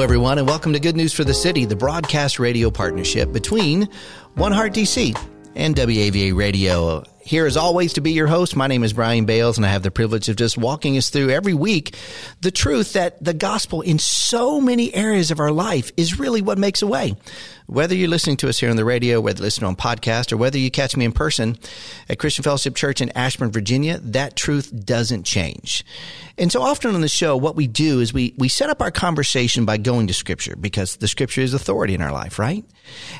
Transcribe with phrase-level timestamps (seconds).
[0.00, 3.86] Everyone, and welcome to Good News for the City, the broadcast radio partnership between
[4.34, 5.14] One Heart DC
[5.54, 7.04] and WAVA Radio.
[7.20, 9.82] Here, as always, to be your host, my name is Brian Bales, and I have
[9.82, 11.94] the privilege of just walking us through every week
[12.40, 16.56] the truth that the gospel in so many areas of our life is really what
[16.56, 17.14] makes a way.
[17.70, 20.36] Whether you're listening to us here on the radio, whether you're listening on podcast, or
[20.36, 21.56] whether you catch me in person
[22.08, 25.84] at Christian Fellowship Church in Ashburn, Virginia, that truth doesn't change.
[26.36, 28.90] And so often on the show, what we do is we, we set up our
[28.90, 32.64] conversation by going to scripture because the scripture is authority in our life, right?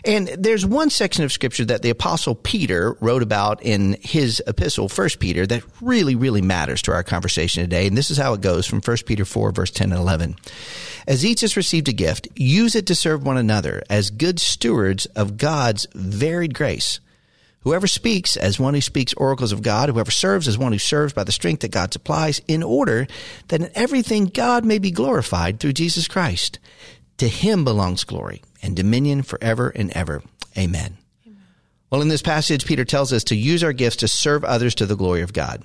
[0.05, 4.89] And there's one section of scripture that the apostle Peter wrote about in his epistle,
[4.89, 7.87] First Peter, that really, really matters to our conversation today.
[7.87, 10.35] And this is how it goes from First Peter 4, verse 10 and 11.
[11.07, 15.07] As each has received a gift, use it to serve one another as good stewards
[15.07, 17.01] of God's varied grace.
[17.61, 21.13] Whoever speaks as one who speaks oracles of God, whoever serves as one who serves
[21.13, 23.07] by the strength that God supplies, in order
[23.49, 26.59] that in everything God may be glorified through Jesus Christ.
[27.19, 30.23] To him belongs glory and dominion forever and ever.
[30.57, 30.97] Amen.
[31.27, 31.43] Amen.
[31.91, 34.87] Well, in this passage, Peter tells us to use our gifts to serve others to
[34.87, 35.63] the glory of God.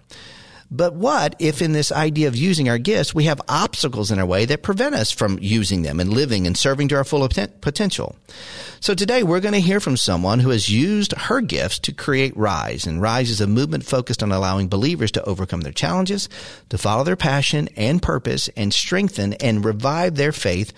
[0.71, 4.25] But what if in this idea of using our gifts, we have obstacles in our
[4.25, 8.16] way that prevent us from using them and living and serving to our full potential?
[8.80, 12.35] So today we're going to hear from someone who has used her gifts to create
[12.35, 12.88] Rise.
[12.88, 16.29] And Rise is a movement focused on allowing believers to overcome their challenges,
[16.69, 20.73] to follow their passion and purpose, and strengthen and revive their faith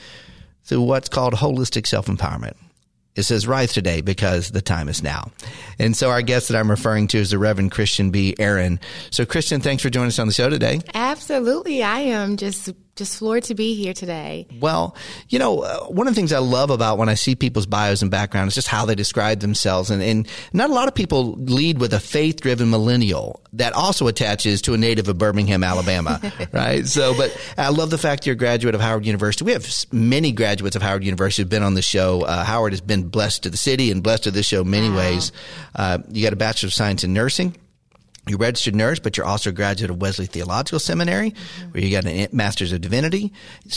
[0.64, 2.56] through what's called holistic self-empowerment.
[3.16, 5.32] It says rise today because the time is now.
[5.80, 8.36] And so our guest that I'm referring to is the Reverend Christian B.
[8.40, 8.80] Aaron.
[9.12, 10.82] So Christian, thanks for joining us on the show today.
[10.94, 11.84] Absolutely.
[11.84, 14.48] I am just just floored to be here today.
[14.60, 14.96] Well,
[15.30, 18.02] you know, uh, one of the things I love about when I see people's bios
[18.02, 19.92] and background is just how they describe themselves.
[19.92, 24.08] And, and not a lot of people lead with a faith driven millennial that also
[24.08, 26.20] attaches to a native of Birmingham, Alabama,
[26.52, 26.86] right?
[26.86, 29.46] So, but I love the fact you're a graduate of Howard University.
[29.46, 32.22] We have many graduates of Howard University who've been on the show.
[32.22, 34.98] Uh, Howard has been blessed to the city and blessed to this show many wow.
[34.98, 35.32] ways.
[35.78, 37.56] Uh, you got a Bachelor of Science in Nursing
[38.30, 41.72] you're registered nurse, but you're also a graduate of Wesley Theological Seminary, mm-hmm.
[41.72, 43.32] where you got a Master's of Divinity.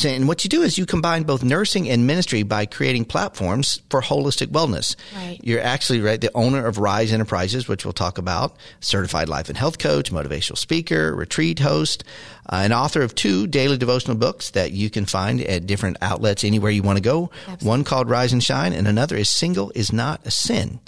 [0.05, 4.01] And what you do is you combine both nursing and ministry by creating platforms for
[4.03, 4.97] holistic wellness.
[5.15, 5.39] Right.
[5.43, 9.57] You're actually right the owner of Rise Enterprises, which we'll talk about, certified life and
[9.57, 12.05] health coach, motivational speaker, retreat host,
[12.49, 16.45] uh, an author of two daily devotional books that you can find at different outlets
[16.45, 17.31] anywhere you want to go.
[17.43, 17.69] Absolutely.
[17.69, 20.81] One called Rise and Shine, and another is Single is Not a Sin.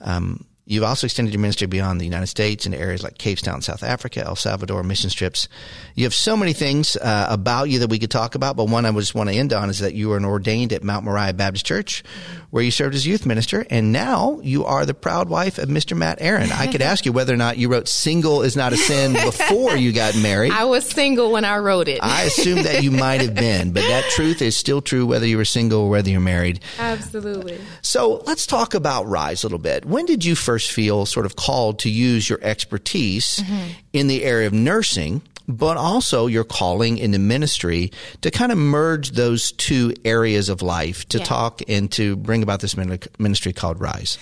[0.00, 3.60] Um, You've also extended your ministry beyond the United States into areas like Cape Town,
[3.60, 5.46] South Africa, El Salvador, mission trips.
[5.94, 8.86] You have so many things uh, about you that we could talk about, but one
[8.86, 11.34] I just want to end on is that you were an ordained at Mount Moriah
[11.34, 12.02] Baptist Church,
[12.48, 15.94] where you served as youth minister, and now you are the proud wife of Mr.
[15.94, 16.50] Matt Aaron.
[16.50, 19.76] I could ask you whether or not you wrote "Single is not a sin" before
[19.76, 20.52] you got married.
[20.52, 21.98] I was single when I wrote it.
[22.02, 25.36] I assume that you might have been, but that truth is still true whether you
[25.36, 26.60] were single or whether you're married.
[26.78, 27.60] Absolutely.
[27.82, 29.84] So let's talk about Rise a little bit.
[29.84, 33.72] When did you first feel sort of called to use your expertise mm-hmm.
[33.92, 38.58] in the area of nursing, but also your calling in the ministry to kind of
[38.58, 41.24] merge those two areas of life to yeah.
[41.24, 44.18] talk and to bring about this ministry called Rise.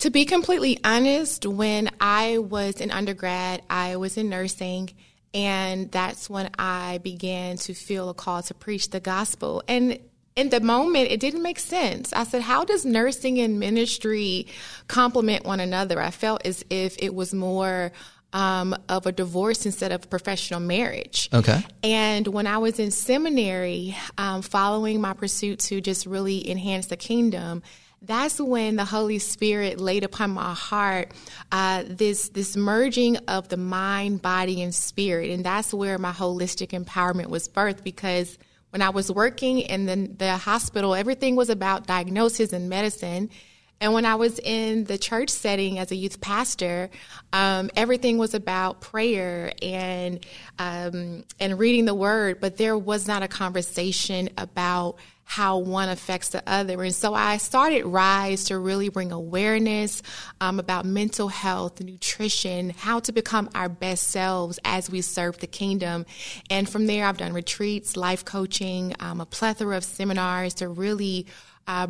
[0.00, 4.90] To be completely honest, when I was in undergrad, I was in nursing.
[5.34, 9.62] And that's when I began to feel a call to preach the gospel.
[9.68, 9.98] And
[10.38, 12.12] in the moment, it didn't make sense.
[12.12, 14.46] I said, How does nursing and ministry
[14.86, 16.00] complement one another?
[16.00, 17.90] I felt as if it was more
[18.32, 21.28] um, of a divorce instead of professional marriage.
[21.32, 21.60] Okay.
[21.82, 26.96] And when I was in seminary, um, following my pursuit to just really enhance the
[26.96, 27.62] kingdom,
[28.00, 31.10] that's when the Holy Spirit laid upon my heart
[31.50, 36.68] uh, this this merging of the mind, body, and spirit, and that's where my holistic
[36.80, 38.38] empowerment was birthed because
[38.70, 43.30] when I was working in the, the hospital, everything was about diagnosis and medicine.
[43.80, 46.90] And when I was in the church setting as a youth pastor,
[47.32, 50.24] um, everything was about prayer and
[50.58, 54.96] um, and reading the Word, but there was not a conversation about
[55.30, 56.82] how one affects the other.
[56.82, 60.02] And so I started Rise to really bring awareness
[60.40, 65.46] um, about mental health, nutrition, how to become our best selves as we serve the
[65.46, 66.06] kingdom.
[66.48, 71.26] And from there, I've done retreats, life coaching, um, a plethora of seminars to really
[71.66, 71.88] uh,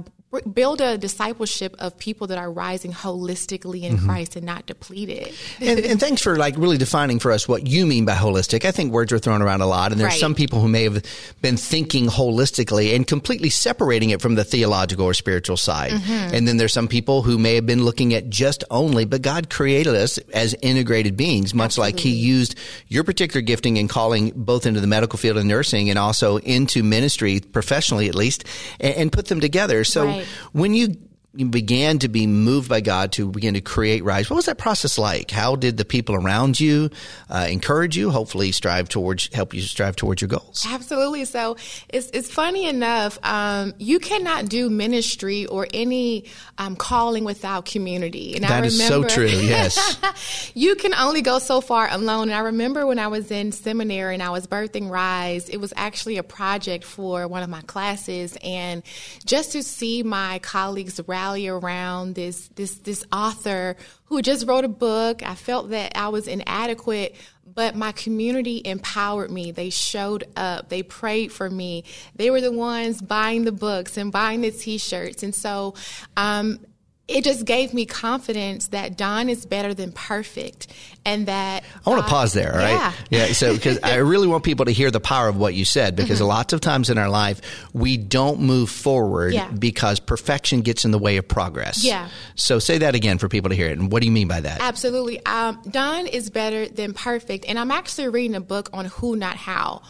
[0.52, 4.06] build a discipleship of people that are rising holistically in mm-hmm.
[4.06, 5.32] Christ and not depleted.
[5.58, 8.66] and, and, thanks for like really defining for us what you mean by holistic.
[8.66, 10.20] I think words are thrown around a lot, and there's right.
[10.20, 11.02] some people who may have
[11.40, 15.92] been thinking holistically and completely separating it from the theological or spiritual side.
[15.92, 16.34] Mm-hmm.
[16.34, 19.48] And then there's some people who may have been looking at just only, but God
[19.48, 21.92] created us as integrated beings, much Absolutely.
[21.92, 22.54] like He used
[22.88, 26.82] your particular gifting and calling both into the medical field and nursing, and also into
[26.82, 28.44] ministry professionally, at least,
[28.78, 29.84] and, and put them together.
[29.84, 30.04] So.
[30.04, 30.17] Right
[30.52, 30.94] When you
[31.36, 34.30] began to be moved by God to begin to create Rise.
[34.30, 35.30] What was that process like?
[35.30, 36.90] How did the people around you
[37.28, 38.10] uh, encourage you?
[38.10, 40.66] Hopefully, strive towards help you strive towards your goals.
[40.66, 41.26] Absolutely.
[41.26, 41.56] So
[41.90, 43.18] it's it's funny enough.
[43.22, 46.24] Um, you cannot do ministry or any
[46.56, 48.34] um, calling without community.
[48.34, 49.26] And that I remember, is so true.
[49.26, 49.98] Yes,
[50.54, 52.28] you can only go so far alone.
[52.28, 55.50] And I remember when I was in seminary and I was birthing Rise.
[55.50, 58.82] It was actually a project for one of my classes, and
[59.26, 64.68] just to see my colleagues rally around this this this author who just wrote a
[64.68, 65.22] book.
[65.22, 67.16] I felt that I was inadequate,
[67.54, 69.50] but my community empowered me.
[69.50, 70.68] They showed up.
[70.68, 71.84] They prayed for me.
[72.14, 75.22] They were the ones buying the books and buying the t-shirts.
[75.22, 75.74] And so
[76.16, 76.60] um,
[77.08, 80.66] it just gave me confidence that done is better than perfect
[81.06, 82.72] and that I want to uh, pause there, right?
[82.72, 82.92] Yeah.
[83.08, 85.96] yeah so, because I really want people to hear the power of what you said
[85.96, 86.28] because mm-hmm.
[86.28, 87.40] lots of times in our life,
[87.72, 89.50] we don't move forward yeah.
[89.50, 91.82] because perfection gets in the way of progress.
[91.82, 92.10] Yeah.
[92.34, 93.78] So, say that again for people to hear it.
[93.78, 94.60] And what do you mean by that?
[94.60, 95.24] Absolutely.
[95.24, 97.46] Um, done is better than perfect.
[97.48, 99.80] And I'm actually reading a book on who, not how.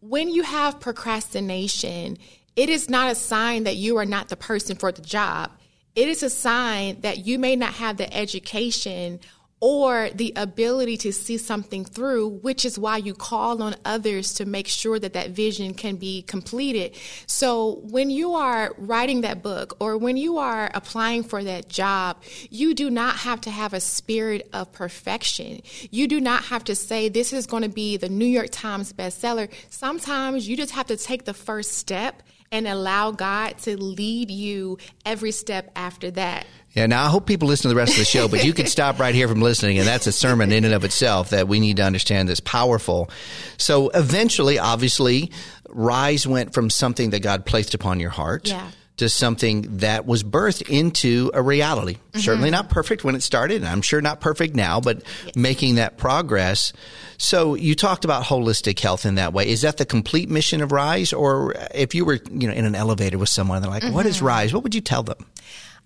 [0.00, 2.18] When you have procrastination,
[2.54, 5.50] it is not a sign that you are not the person for the job
[5.94, 9.20] it is a sign that you may not have the education
[9.64, 14.44] or the ability to see something through, which is why you call on others to
[14.44, 16.92] make sure that that vision can be completed.
[17.28, 22.20] So when you are writing that book or when you are applying for that job,
[22.50, 25.62] you do not have to have a spirit of perfection.
[25.92, 28.92] You do not have to say, this is going to be the New York Times
[28.92, 29.48] bestseller.
[29.70, 34.78] Sometimes you just have to take the first step and allow God to lead you
[35.04, 36.46] every step after that.
[36.72, 38.66] Yeah, now I hope people listen to the rest of the show, but you can
[38.68, 41.58] stop right here from listening, and that's a sermon in and of itself that we
[41.58, 43.10] need to understand that's powerful.
[43.56, 45.32] So eventually, obviously,
[45.68, 48.46] Rise went from something that God placed upon your heart.
[48.48, 51.94] Yeah to something that was birthed into a reality.
[51.94, 52.20] Mm-hmm.
[52.20, 55.34] Certainly not perfect when it started, and I'm sure not perfect now, but yes.
[55.34, 56.72] making that progress.
[57.16, 59.48] So you talked about holistic health in that way.
[59.48, 61.12] Is that the complete mission of Rise?
[61.12, 63.94] Or if you were, you know, in an elevator with someone, they're like, mm-hmm.
[63.94, 64.26] what is mm-hmm.
[64.26, 64.52] Rise?
[64.52, 65.24] What would you tell them?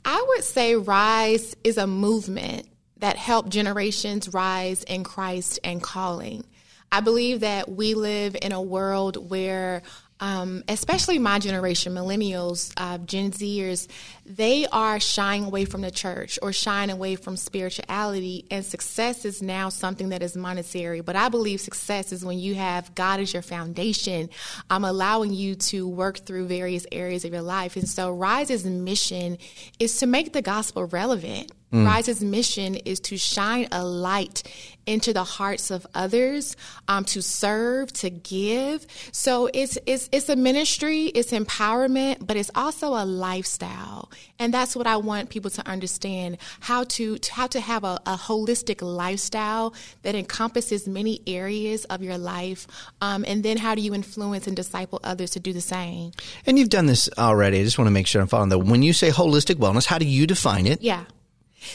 [0.04, 2.68] I would say Rise is a movement
[2.98, 6.44] that helped generations rise in Christ and calling.
[6.90, 9.82] I believe that we live in a world where
[10.20, 13.86] um, especially my generation, millennials, uh, Gen Zers,
[14.24, 18.46] they are shying away from the church or shying away from spirituality.
[18.50, 21.00] And success is now something that is monetary.
[21.00, 24.30] But I believe success is when you have God as your foundation,
[24.70, 27.76] um, allowing you to work through various areas of your life.
[27.76, 29.38] And so Rise's mission
[29.78, 31.52] is to make the gospel relevant.
[31.72, 31.84] Mm.
[31.84, 34.42] Rise's mission is to shine a light
[34.86, 38.86] into the hearts of others, um, to serve, to give.
[39.10, 44.76] So it's it's it's a ministry, it's empowerment, but it's also a lifestyle, and that's
[44.76, 48.82] what I want people to understand how to, to how to have a, a, holistic
[48.82, 52.66] lifestyle that encompasses many areas of your life,
[53.00, 56.12] um, and then how do you influence and disciple others to do the same?
[56.46, 57.60] And you've done this already.
[57.60, 58.48] I just want to make sure I'm following.
[58.48, 60.82] Though, when you say holistic wellness, how do you define it?
[60.82, 61.04] Yeah.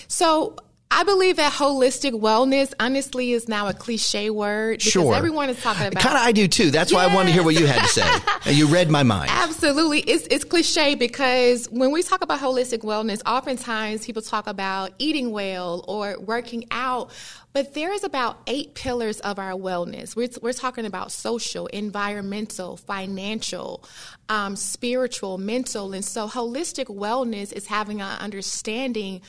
[0.08, 0.56] So
[0.94, 5.16] I believe that holistic wellness, honestly, is now a cliche word because sure.
[5.16, 6.04] everyone is talking about.
[6.04, 6.70] Kind of, I do too.
[6.70, 6.98] That's yes.
[6.98, 8.08] why I wanted to hear what you had to say.
[8.52, 9.32] you read my mind.
[9.32, 14.92] Absolutely, it's it's cliche because when we talk about holistic wellness, oftentimes people talk about
[14.98, 17.12] eating well or working out,
[17.54, 20.16] but there is about eight pillars of our wellness.
[20.16, 23.84] We're, we're talking about social, environmental, financial,
[24.30, 29.22] um, spiritual, mental, and so holistic wellness is having an understanding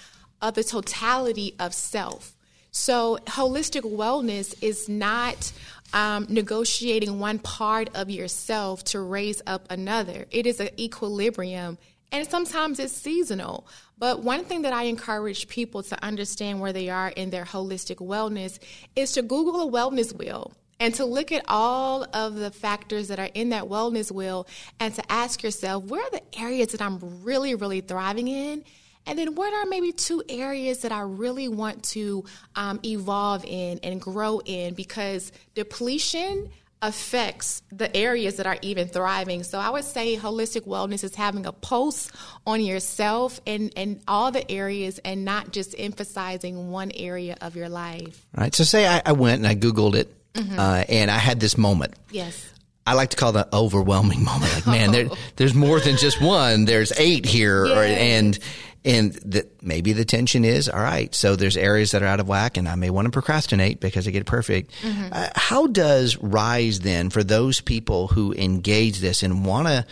[0.43, 2.37] of the totality of self.
[2.73, 5.53] So, holistic wellness is not
[5.93, 10.27] um, negotiating one part of yourself to raise up another.
[10.31, 11.79] It is an equilibrium,
[12.11, 13.67] and sometimes it's seasonal.
[13.99, 17.97] But one thing that I encourage people to understand where they are in their holistic
[17.97, 18.59] wellness
[18.97, 23.21] is to Google a wellness wheel and to look at all of the factors that
[23.21, 24.49] are in that wellness wheel
[24.81, 28.65] and to ask yourself, where are the areas that I'm really, really thriving in?
[29.07, 33.81] And then what are maybe two areas that I really want to um, evolve in
[33.83, 34.75] and grow in?
[34.75, 36.51] Because depletion
[36.83, 39.45] affects the areas that are even thriving.
[39.45, 42.11] So I would say holistic wellness is having a pulse
[42.45, 47.69] on yourself and, and all the areas and not just emphasizing one area of your
[47.69, 48.27] life.
[48.37, 48.55] All right.
[48.55, 50.59] So say I, I went and I Googled it mm-hmm.
[50.59, 51.95] uh, and I had this moment.
[52.11, 52.49] Yes.
[52.85, 54.53] I like to call that overwhelming moment.
[54.53, 56.65] Like, man, there, there's more than just one.
[56.65, 57.77] There's eight here, yes.
[57.77, 58.39] or, and
[58.85, 61.15] and that maybe the tension is all right.
[61.15, 64.09] So there's areas that are out of whack, and I may want to procrastinate because
[64.09, 64.73] I get perfect.
[64.83, 65.09] Mm-hmm.
[65.13, 69.87] Uh, how does Rise then for those people who engage this and want to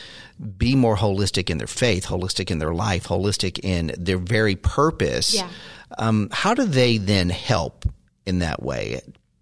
[0.56, 5.34] be more holistic in their faith, holistic in their life, holistic in their very purpose?
[5.34, 5.48] Yeah.
[5.98, 7.84] Um, how do they then help
[8.26, 9.00] in that way?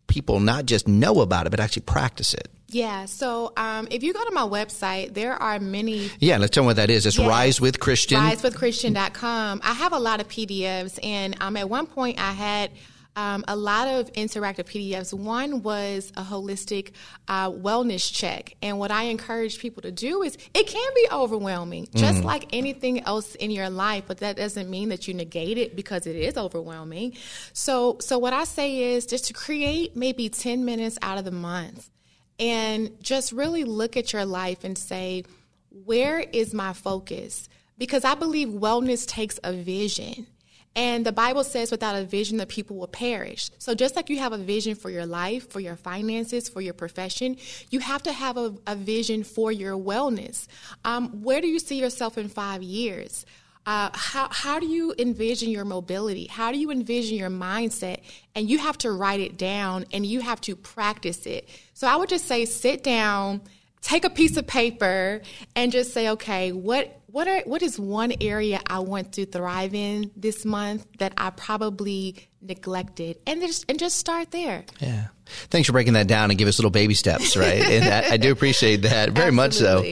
[0.09, 2.49] People not just know about it, but actually practice it.
[2.71, 6.11] Yeah, so um, if you go to my website, there are many.
[6.19, 7.07] Yeah, let's tell them what that is.
[7.07, 8.21] It's yes, Rise with Christian.
[8.21, 9.63] RiseWithChristian.com.
[9.65, 12.71] I have a lot of PDFs, and um, at one point I had
[13.19, 15.13] um, a lot of interactive PDFs.
[15.13, 16.93] One was a holistic
[17.27, 18.55] uh, wellness check.
[18.63, 22.25] And what I encourage people to do is it can be overwhelming, just mm.
[22.25, 26.07] like anything else in your life, but that doesn't mean that you negate it because
[26.07, 27.15] it is overwhelming.
[27.53, 31.33] So, so what I say is just to create maybe 10 minutes out of the
[31.33, 31.91] month
[32.39, 35.25] and just really look at your life and say,
[35.71, 37.49] where is my focus?
[37.77, 40.29] Because I believe wellness takes a vision.
[40.77, 43.51] And the Bible says without a vision, the people will perish.
[43.59, 46.75] So just like you have a vision for your life, for your finances, for your
[46.75, 47.37] profession,
[47.71, 50.47] you have to have a, a vision for your wellness.
[50.85, 53.27] Um, where do you see yourself in five years?
[53.67, 56.27] Uh, how, how do you envision your mobility?
[56.27, 58.01] How do you envision your mindset?
[58.35, 61.49] And you have to write it down and you have to practice it.
[61.75, 63.43] So I would just say sit down,
[63.83, 65.21] take a piece of paper,
[65.55, 69.75] and just say, okay, what what are what is one area I want to thrive
[69.75, 74.65] in this month that I probably neglected, and just and just start there.
[74.79, 75.07] Yeah.
[75.51, 77.61] Thanks for breaking that down and give us little baby steps, right?
[77.61, 79.83] and I, I, do appreciate that very much so.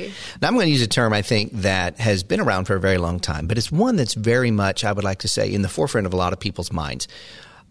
[0.41, 2.81] Now I'm going to use a term I think that has been around for a
[2.81, 5.61] very long time, but it's one that's very much I would like to say in
[5.61, 7.07] the forefront of a lot of people's minds.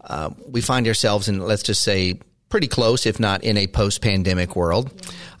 [0.00, 2.20] Uh, we find ourselves in let's just say
[2.56, 4.90] pretty close, if not in a post pandemic world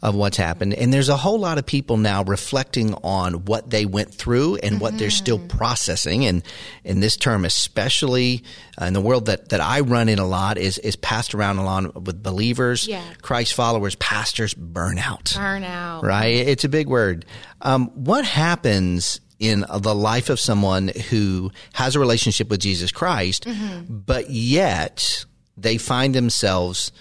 [0.02, 0.74] of what's happened.
[0.74, 4.72] And there's a whole lot of people now reflecting on what they went through and
[4.72, 4.80] mm-hmm.
[4.80, 5.56] what they're still mm-hmm.
[5.56, 6.26] processing.
[6.26, 6.42] And
[6.84, 8.44] in this term, especially
[8.78, 11.56] uh, in the world that, that I run in a lot is, is passed around
[11.56, 13.02] a lot with believers, yeah.
[13.22, 15.32] Christ followers, pastors, burnout.
[15.32, 16.02] Burnout.
[16.02, 16.34] Right?
[16.34, 17.24] It's a big word.
[17.62, 23.46] Um, what happens in the life of someone who has a relationship with Jesus Christ,
[23.46, 23.84] mm-hmm.
[23.88, 25.24] but yet
[25.56, 26.92] they find themselves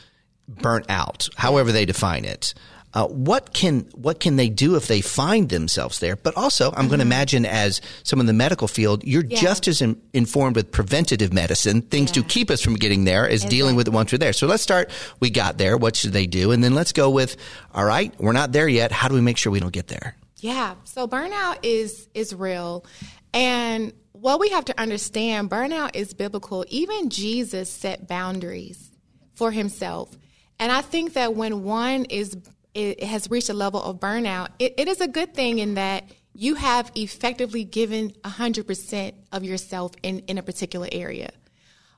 [0.47, 2.53] burnt out, however they define it.
[2.93, 6.15] Uh, what can what can they do if they find themselves there?
[6.15, 6.87] But also, I'm mm-hmm.
[6.87, 9.37] going to imagine as someone in the medical field, you're yeah.
[9.37, 12.21] just as in, informed with preventative medicine, things yeah.
[12.21, 13.57] to keep us from getting there, as exactly.
[13.57, 14.31] dealing with it once we're there.
[14.31, 14.89] So let's start.
[15.19, 15.75] We got there.
[15.75, 16.51] What should they do?
[16.51, 17.35] And then let's go with,
[17.73, 18.93] all right, we're not there yet.
[18.93, 20.15] How do we make sure we don't get there?
[20.37, 20.75] Yeah.
[20.85, 22.85] So burnout is is real,
[23.33, 26.63] and what we have to understand burnout is biblical.
[26.69, 28.89] Even Jesus set boundaries
[29.33, 30.15] for himself.
[30.59, 32.37] And I think that when one is
[32.73, 36.09] it has reached a level of burnout, it, it is a good thing in that
[36.33, 41.31] you have effectively given 100% of yourself in, in a particular area.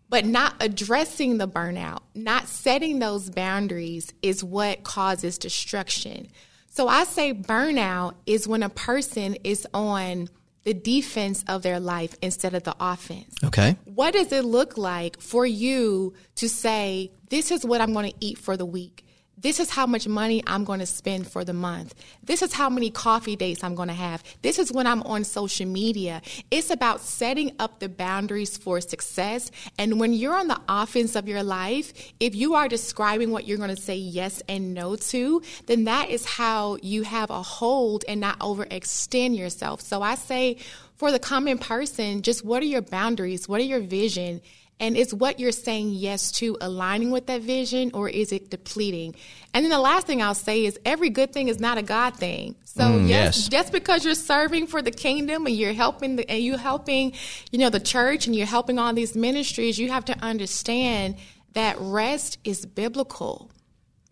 [0.09, 6.27] But not addressing the burnout, not setting those boundaries is what causes destruction.
[6.69, 10.29] So I say burnout is when a person is on
[10.67, 13.33] the defense of their life instead of the offense.
[13.41, 13.77] Okay.
[13.85, 18.17] What does it look like for you to say, this is what I'm going to
[18.19, 19.05] eat for the week?
[19.39, 21.93] This is how much money I'm going to spend for the month.
[22.23, 24.23] This is how many coffee dates I'm going to have.
[24.41, 26.23] This is when I'm on social media.
[26.49, 29.51] It's about setting up the boundaries for success.
[29.77, 33.59] And when you're on the offense of your life, if you are describing what you're
[33.59, 38.05] going to say yes and no to, then that is how you have a hold
[38.07, 39.81] and not overextend yourself.
[39.81, 40.57] So I say,
[40.95, 43.47] for the common person, just what are your boundaries?
[43.47, 44.41] What are your vision?
[44.79, 49.15] And is what you're saying yes to aligning with that vision or is it depleting?
[49.53, 52.15] And then the last thing I'll say is every good thing is not a God
[52.15, 52.55] thing.
[52.63, 56.29] So mm, yes, yes, just because you're serving for the kingdom and you're helping the,
[56.29, 57.13] and you're helping,
[57.51, 61.15] you know, the church and you're helping all these ministries, you have to understand
[61.53, 63.49] that rest is biblical.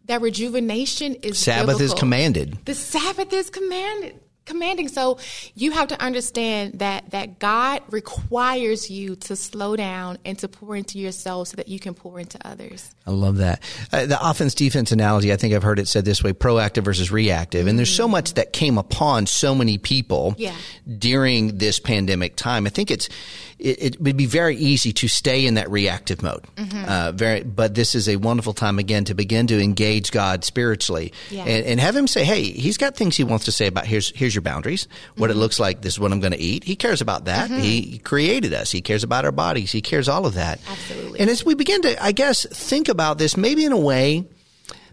[0.05, 1.85] That rejuvenation is Sabbath biblical.
[1.85, 2.57] is commanded.
[2.65, 4.19] The Sabbath is commanded.
[4.45, 4.87] Commanding.
[4.87, 5.17] So
[5.55, 10.75] you have to understand that that God requires you to slow down and to pour
[10.75, 12.93] into yourself so that you can pour into others.
[13.05, 13.61] I love that.
[13.91, 17.11] Uh, the offense defense analogy, I think I've heard it said this way proactive versus
[17.11, 17.61] reactive.
[17.61, 17.69] Mm-hmm.
[17.69, 20.55] And there's so much that came upon so many people yeah.
[20.97, 22.65] during this pandemic time.
[22.65, 23.09] I think it's,
[23.57, 26.43] it, it, would be very easy to stay in that reactive mode.
[26.55, 26.85] Mm-hmm.
[26.85, 31.13] Uh, very, but this is a wonderful time again to begin to engage God spiritually
[31.29, 31.43] yeah.
[31.43, 34.11] and, and, have Him say, "Hey, He's got things He wants to say about here's
[34.15, 35.37] here's your boundaries, what mm-hmm.
[35.37, 35.81] it looks like.
[35.81, 37.49] This is what I'm going to eat." He cares about that.
[37.49, 37.61] Mm-hmm.
[37.61, 38.71] He created us.
[38.71, 39.71] He cares about our bodies.
[39.71, 40.59] He cares all of that.
[40.67, 41.19] Absolutely.
[41.19, 44.25] And as we begin to, I guess, think about this, maybe in a way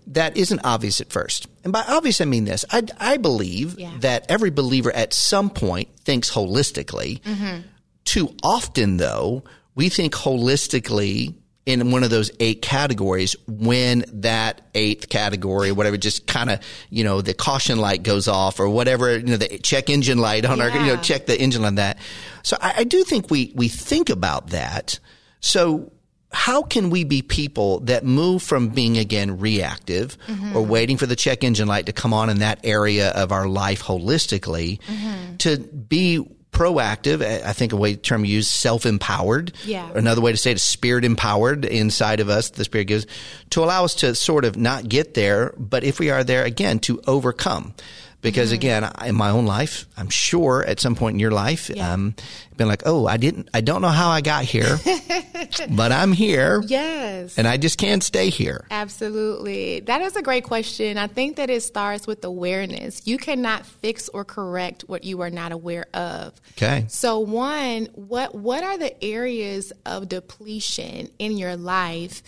[0.08, 1.46] that isn't obvious at first.
[1.64, 2.64] And by obvious, I mean this.
[2.70, 3.92] I, I believe yeah.
[4.00, 7.20] that every believer at some point thinks holistically.
[7.22, 7.60] Mm-hmm.
[8.04, 9.44] Too often, though,
[9.74, 16.26] we think holistically in one of those eight categories when that eighth category, whatever, just
[16.26, 19.88] kind of, you know, the caution light goes off or whatever, you know, the check
[19.88, 20.64] engine light on yeah.
[20.64, 21.98] our, you know, check the engine on that.
[22.42, 24.98] So I, I do think we, we think about that.
[25.38, 25.92] So
[26.32, 30.56] how can we be people that move from being again reactive mm-hmm.
[30.56, 33.46] or waiting for the check engine light to come on in that area of our
[33.46, 35.36] life holistically mm-hmm.
[35.36, 37.22] to be proactive.
[37.22, 39.52] I think a way term used self empowered.
[39.64, 39.90] Yeah.
[39.94, 42.50] Another way to say it is spirit empowered inside of us.
[42.50, 43.06] The spirit gives
[43.50, 46.78] to allow us to sort of not get there, but if we are there again
[46.80, 47.74] to overcome.
[48.22, 48.54] Because mm-hmm.
[48.54, 51.92] again, in my own life, I'm sure at some point in your life, yeah.
[51.92, 52.14] um,
[52.56, 54.78] been like, oh, I didn't, I don't know how I got here,
[55.70, 56.62] but I'm here.
[56.66, 57.36] Yes.
[57.36, 58.64] And I just can't stay here.
[58.70, 59.80] Absolutely.
[59.80, 60.96] That is a great question.
[60.98, 63.06] I think that it starts with awareness.
[63.06, 66.40] You cannot fix or correct what you are not aware of.
[66.56, 66.84] Okay.
[66.88, 72.22] So one, what what are the areas of depletion in your life?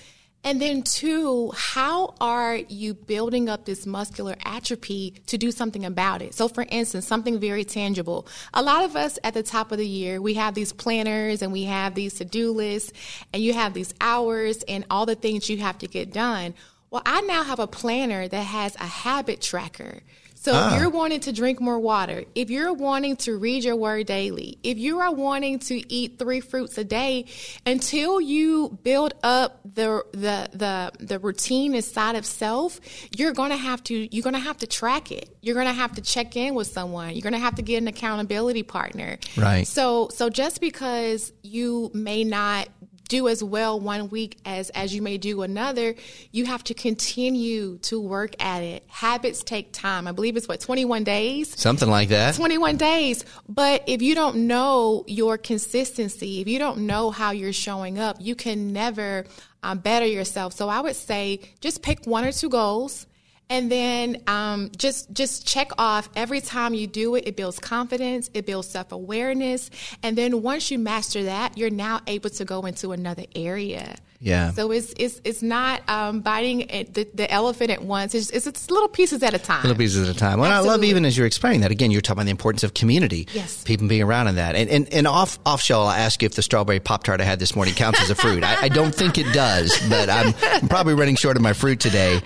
[0.47, 6.21] And then, two, how are you building up this muscular atrophy to do something about
[6.21, 6.35] it?
[6.35, 8.27] So, for instance, something very tangible.
[8.53, 11.51] A lot of us at the top of the year, we have these planners and
[11.51, 12.93] we have these to do lists,
[13.33, 16.53] and you have these hours and all the things you have to get done.
[16.91, 20.03] Well, I now have a planner that has a habit tracker.
[20.45, 20.75] So ah.
[20.75, 24.59] if you're wanting to drink more water, if you're wanting to read your word daily,
[24.63, 27.25] if you are wanting to eat three fruits a day,
[27.65, 32.79] until you build up the the the the routine inside of self,
[33.17, 35.35] you're gonna have to you're gonna have to track it.
[35.41, 37.15] You're gonna have to check in with someone.
[37.15, 39.17] You're gonna have to get an accountability partner.
[39.39, 39.67] Right.
[39.67, 42.69] So so just because you may not
[43.09, 45.95] do as well one week as as you may do another
[46.33, 48.85] you have to continue to work at it.
[48.89, 50.07] Habits take time.
[50.07, 51.59] I believe it's what 21 days?
[51.59, 52.35] Something like that.
[52.35, 53.25] 21 days.
[53.49, 58.17] But if you don't know your consistency if you don't know how you're showing up
[58.21, 59.25] you can never
[59.63, 60.53] um, better yourself.
[60.53, 63.07] So i would say just pick one or two goals
[63.51, 67.27] and then um, just just check off every time you do it.
[67.27, 68.31] It builds confidence.
[68.35, 69.71] It builds self awareness.
[70.03, 73.97] And then once you master that, you're now able to go into another area.
[74.21, 74.53] Yeah.
[74.53, 76.59] So it's it's it's not um, biting
[76.93, 78.15] the, the elephant at once.
[78.15, 79.63] It's, it's, it's little pieces at a time.
[79.63, 80.39] Little pieces at a time.
[80.41, 81.91] Well, I love even as you're explaining that again.
[81.91, 83.29] You're talking about the importance of community.
[83.33, 83.63] Yes.
[83.65, 84.55] People being around in that.
[84.55, 87.25] And and, and off off shell, I'll ask you if the strawberry pop tart I
[87.25, 88.43] had this morning counts as a fruit.
[88.43, 91.81] I, I, don't think it does, but I'm, I'm, probably running short of my fruit
[91.81, 92.21] today.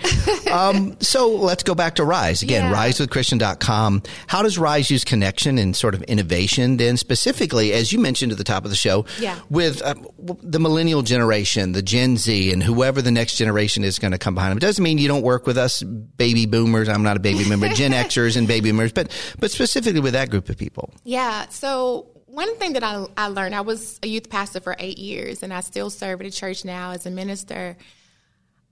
[0.49, 2.71] Um, so let's go back to Rise again.
[2.71, 2.75] Yeah.
[2.75, 4.03] RiseWithChristian.com.
[4.27, 6.77] How does Rise use connection and sort of innovation?
[6.77, 9.39] Then specifically, as you mentioned at the top of the show, yeah.
[9.49, 9.95] with uh,
[10.41, 14.35] the millennial generation, the Gen Z, and whoever the next generation is going to come
[14.35, 14.59] behind them.
[14.59, 16.87] It doesn't mean you don't work with us baby boomers.
[16.87, 20.29] I'm not a baby boomer, Gen Xers and baby boomers, but but specifically with that
[20.29, 20.93] group of people.
[21.03, 21.47] Yeah.
[21.49, 25.41] So one thing that I, I learned, I was a youth pastor for eight years,
[25.41, 27.75] and I still serve at a church now as a minister.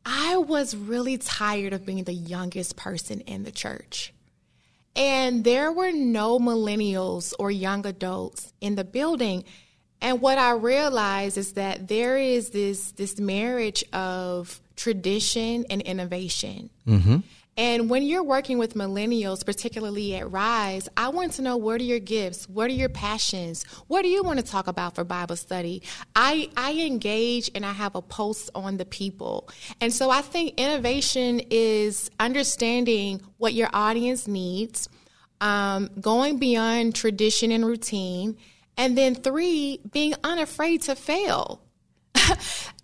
[0.06, 4.14] I was really tired of being the youngest person in the church.
[4.96, 9.44] And there were no millennials or young adults in the building.
[10.02, 16.70] And what I realize is that there is this this marriage of tradition and innovation.
[16.88, 17.18] Mm-hmm.
[17.60, 21.86] And when you're working with millennials, particularly at Rise, I want to know what are
[21.86, 22.48] your gifts?
[22.48, 23.64] What are your passions?
[23.88, 25.82] What do you want to talk about for Bible study?
[26.16, 29.50] I, I engage and I have a pulse on the people.
[29.82, 34.88] And so I think innovation is understanding what your audience needs,
[35.42, 38.38] um, going beyond tradition and routine
[38.78, 41.62] and then three, being unafraid to fail.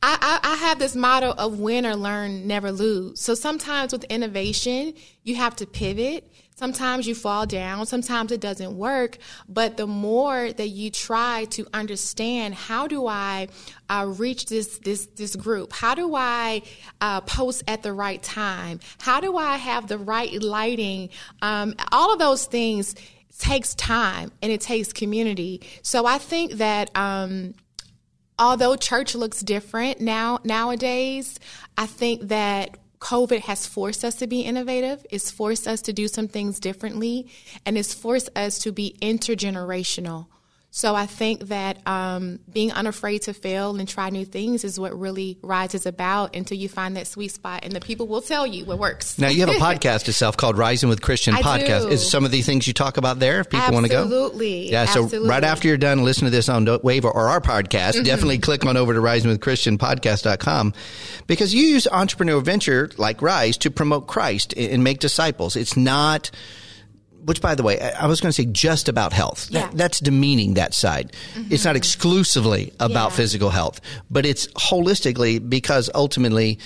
[0.06, 3.21] I, I, have this motto of win or learn, never lose.
[3.21, 6.29] So sometimes with innovation, you have to pivot.
[6.56, 7.86] Sometimes you fall down.
[7.86, 9.17] Sometimes it doesn't work.
[9.49, 13.47] But the more that you try to understand, how do I
[13.89, 15.73] uh, reach this this this group?
[15.73, 16.62] How do I
[17.01, 18.82] uh, post at the right time?
[18.99, 21.10] How do I have the right lighting?
[21.41, 22.95] Um, all of those things
[23.39, 25.62] takes time and it takes community.
[25.82, 27.56] So I think that um,
[28.38, 31.39] although church looks different now nowadays,
[31.78, 35.06] I think that COVID has forced us to be innovative.
[35.10, 37.30] It's forced us to do some things differently,
[37.65, 40.28] and it's forced us to be intergenerational.
[40.76, 45.00] So I think that um, being unafraid to fail and try new things is what
[45.00, 48.48] really Rise is about until you find that sweet spot, and the people will tell
[48.48, 49.20] you what works.
[49.20, 51.82] Now you have a podcast itself called Rising with Christian I Podcast.
[51.84, 51.88] do.
[51.90, 54.02] Is some of the things you talk about there if people want to go?
[54.02, 54.72] Absolutely.
[54.72, 55.30] Yeah, so Absolutely.
[55.30, 58.04] right after you're done listening to this on WAVA or our podcast, Mm-hmm.
[58.06, 60.74] definitely click on over to risingwithchristianpodcast.com
[61.28, 65.56] because you use entrepreneur venture like Rise to promote Christ and make disciples.
[65.56, 66.32] It's not
[67.26, 69.48] which by the way, I I was going to say just about health.
[69.50, 69.64] Yeah.
[69.68, 69.78] Mm-hmm.
[69.78, 71.14] that's demeaning that side.
[71.50, 73.18] It's not exclusively about Yeah.
[73.18, 76.60] physical health, but it's holistically because ultimately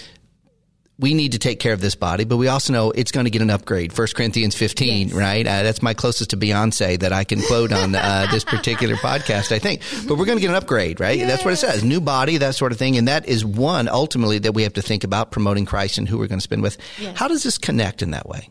[0.99, 3.29] we need to take care of this body, but we also know it's going to
[3.29, 3.93] get an upgrade.
[3.93, 5.15] First Corinthians 15, Yes.
[5.15, 5.45] right?
[5.45, 9.51] Uh, that's my closest to Beyonce that I can quote on uh, this particular podcast,
[9.51, 9.81] I think.
[10.07, 11.19] But we're going to get an upgrade, right?
[11.19, 11.83] That's what it says.
[11.83, 12.97] New body, that sort of thing.
[12.97, 16.17] And that is one ultimately that we have to think about promoting Christ and who
[16.17, 16.77] we're going to spend with.
[16.99, 17.15] Yes.
[17.15, 18.49] How does this connect in that way?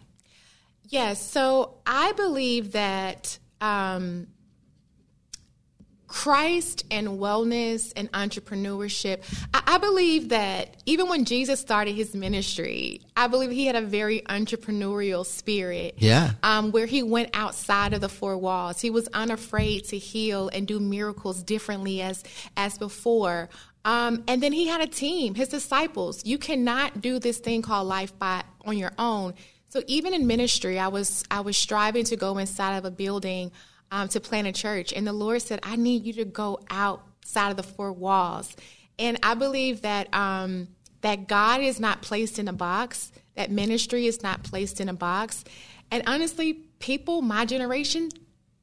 [0.89, 1.21] Yes.
[1.31, 4.29] So I believe that um,
[6.07, 9.23] Christ and wellness and entrepreneurship,
[9.53, 13.81] I, I believe that even when Jesus started his ministry, I believe he had a
[13.81, 15.97] very entrepreneurial spirit.
[15.99, 16.33] Yeah.
[16.43, 18.81] Um, where he went outside of the four walls.
[18.81, 22.23] He was unafraid to heal and do miracles differently as
[22.57, 23.49] as before.
[23.85, 26.25] Um, and then he had a team, his disciples.
[26.25, 29.35] You cannot do this thing called life by on your own.
[29.69, 33.53] So even in ministry, I was I was striving to go inside of a building
[33.91, 37.51] um, to plant a church, and the Lord said, "I need you to go outside
[37.51, 38.57] of the four walls."
[38.99, 40.69] And I believe that um,
[41.03, 43.13] that God is not placed in a box.
[43.35, 45.45] That ministry is not placed in a box.
[45.91, 48.09] And honestly, people my generation,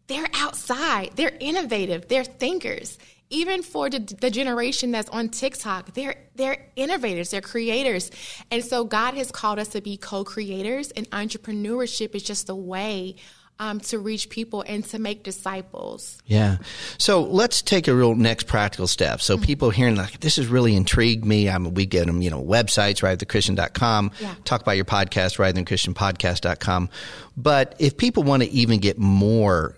[0.08, 1.12] they're outside.
[1.16, 2.08] They're innovative.
[2.08, 2.98] They're thinkers.
[3.34, 7.32] Even for the, the generation that's on TikTok, they're they're innovators.
[7.32, 8.12] They're creators.
[8.52, 13.16] And so God has called us to be co-creators, and entrepreneurship is just a way
[13.60, 16.18] um, to reach people and to make disciples.
[16.26, 16.58] Yeah.
[16.98, 19.22] So let's take a real next practical step.
[19.22, 19.46] So Mm-hmm.
[19.46, 21.50] people hearing like, this has really intrigued me.
[21.50, 24.34] I mean, we get them, you know, websites, risewithchristian.com, Yeah.
[24.44, 26.90] talk about your podcast, risingwithchristianpodcast.com.
[27.38, 29.76] But if people want to even get more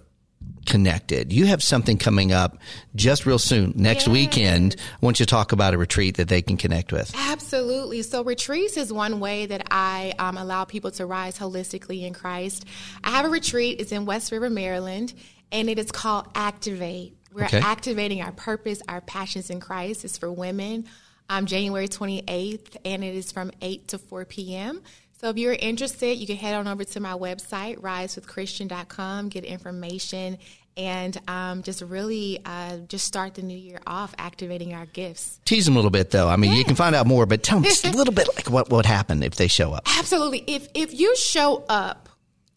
[0.65, 2.58] connected, you have something coming up
[2.95, 4.13] just real soon, next Yes.
[4.13, 4.75] weekend.
[5.01, 7.12] I want you to talk about a retreat that they can connect with.
[7.15, 8.01] Absolutely.
[8.01, 12.65] So, retreats is one way that I um, allow people to rise holistically in Christ.
[13.04, 15.13] I have a retreat, it's in West River, Maryland,
[15.51, 17.15] and it is called Activate.
[17.34, 17.60] We're Okay.
[17.60, 20.06] activating our purpose, our passions in Christ.
[20.06, 20.86] It's for women,
[21.30, 24.82] um, January 28th, and it is from 8 to 4 p.m.
[25.21, 30.38] So if you're interested, you can head on over to my website, risewithchristian.com, get information,
[30.78, 35.39] and um, just really uh, just start the new year off activating our gifts.
[35.45, 36.28] Tease them a little bit though.
[36.28, 38.49] I mean, you can find out more, but tell them just a little bit like
[38.49, 39.88] what would happen if they show up.
[39.97, 40.43] Absolutely.
[40.47, 42.10] If if you show up,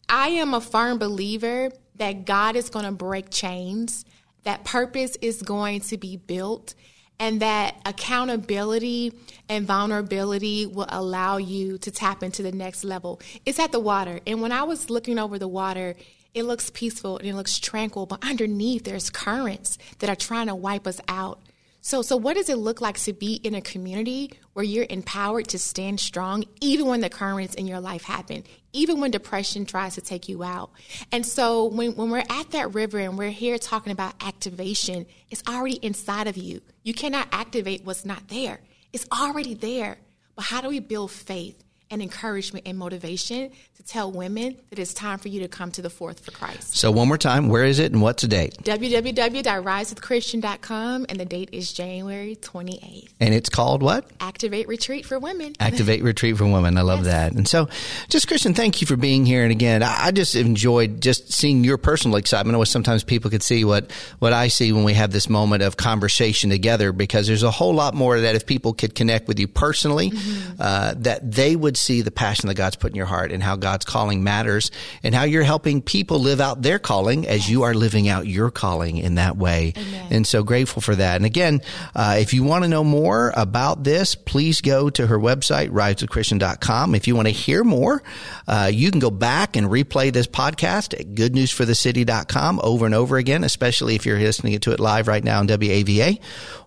[0.09, 4.05] I am a firm believer that God is going to break chains,
[4.43, 6.73] that purpose is going to be built,
[7.19, 9.13] and that accountability
[9.49, 13.19] and vulnerability will allow you to tap into the next level.
[13.45, 14.21] It's at the water.
[14.25, 15.95] And when I was looking over the water,
[16.33, 20.55] it looks peaceful and it looks tranquil, but underneath there's currents that are trying to
[20.55, 21.41] wipe us out.
[21.81, 25.47] So, so what does it look like to be in a community where you're empowered
[25.49, 29.95] to stand strong, even when the currents in your life happen, even when depression tries
[29.95, 30.71] to take you out?
[31.11, 35.43] And so, when, when we're at that river and we're here talking about activation, it's
[35.47, 36.61] already inside of you.
[36.83, 38.59] You cannot activate what's not there,
[38.91, 39.97] it's already there.
[40.35, 41.61] But how do we build faith?
[41.91, 45.81] And encouragement and motivation to tell women that it's time for you to come to
[45.81, 46.75] the fourth for Christ.
[46.75, 48.57] So one more time, where is it and what's the date?
[48.63, 53.09] www.risewithchristian.com and the date is January 28th.
[53.19, 54.11] And it's called what?
[54.19, 55.55] Activate Retreat for Women.
[55.59, 56.77] Activate Retreat for Women.
[56.77, 57.31] I love that.
[57.31, 57.69] And so,
[58.09, 59.43] just Christian, thank you for being here.
[59.43, 62.55] And again, I just enjoyed just seeing your personal excitement.
[62.55, 65.63] I wish sometimes people could see what, what I see when we have this moment
[65.63, 69.39] of conversation together because there's a whole lot more that if people could connect with
[69.39, 70.11] you personally,
[70.59, 73.55] uh, that they would see the passion that God's put in your heart and how
[73.55, 74.71] God's calling matters
[75.03, 78.51] and how you're helping people live out their calling as you are living out your
[78.51, 79.73] calling in that way.
[80.11, 81.15] And so grateful for that.
[81.15, 81.61] And again,
[81.95, 86.95] uh, if you want to know more about this, please go to her website, risewithchristian.com.
[86.95, 88.03] If you want to hear more,
[88.47, 93.43] uh, you can go back and replay this podcast at goodnewsforthecity.com over and over again,
[93.43, 96.19] especially if you're listening to it live right now on WAVA.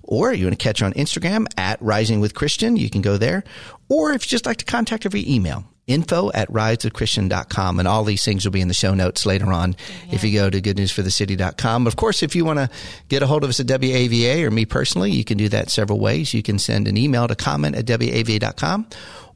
[0.05, 3.45] Or you want to catch on Instagram at Rising with Christian, you can go there.
[3.88, 7.79] Or if you just like to contact via email, info at risewithchristian.com.
[7.79, 9.77] And all these things will be in the show notes later on
[10.11, 11.87] if you go to goodnewsforthecity.com.
[11.87, 12.71] Of course, if you want to
[13.09, 15.99] get a hold of us at WAVA or me personally, you can do that several
[15.99, 16.35] ways.
[16.35, 18.87] You can send an email to comment at WAVA.com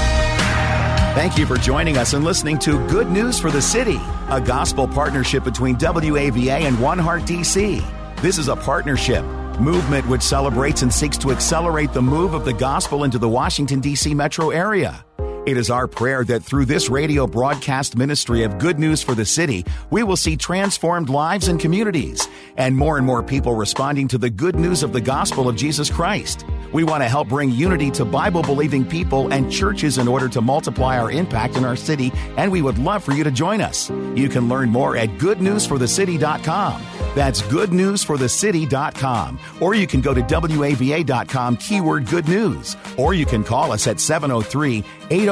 [1.16, 4.86] Thank you for joining us and listening to Good News for the City, a gospel
[4.86, 8.22] partnership between WAVA and One Heart DC.
[8.22, 9.24] This is a partnership
[9.58, 13.80] movement which celebrates and seeks to accelerate the move of the gospel into the Washington,
[13.80, 14.14] D.C.
[14.14, 15.06] metro area.
[15.46, 19.26] It is our prayer that through this radio broadcast ministry of good news for the
[19.26, 22.28] city, we will see transformed lives and communities,
[22.58, 25.88] and more and more people responding to the good news of the gospel of Jesus
[25.88, 26.48] Christ.
[26.74, 30.42] We want to help bring unity to Bible believing people and churches in order to
[30.42, 33.92] multiply our impact in our city, and we would love for you to join us.
[34.16, 36.82] You can learn more at goodnewsforthecity.com.
[37.14, 39.40] That's goodnewsforthecity.com.
[39.62, 42.76] Or you can go to WAVA.com, keyword good news.
[42.98, 44.84] Or you can call us at 703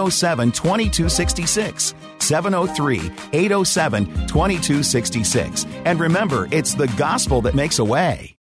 [0.04, 1.96] 807 2266.
[2.20, 5.66] 703 807 2266.
[5.86, 8.32] And remember, it's the gospel that makes a way.